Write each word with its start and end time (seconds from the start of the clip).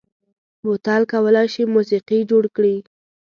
بوتل 0.63 1.01
کولای 1.13 1.47
شي 1.53 1.63
موسيقي 1.73 2.17
جوړ 2.29 2.43
کړي. 2.55 2.75